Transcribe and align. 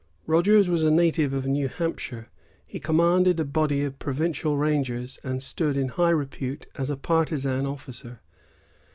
Rogers 0.25 0.67
was 0.67 0.81
a 0.81 0.89
native 0.89 1.31
of 1.31 1.45
New 1.45 1.67
Hampshire. 1.67 2.27
He 2.65 2.79
commanded 2.79 3.39
a 3.39 3.45
body 3.45 3.83
of 3.83 3.99
provincial 3.99 4.57
rangers, 4.57 5.19
and 5.23 5.43
stood 5.43 5.77
in 5.77 5.89
high 5.89 6.09
repute 6.09 6.65
as 6.73 6.89
a 6.89 6.97
partisan 6.97 7.67
officer. 7.67 8.19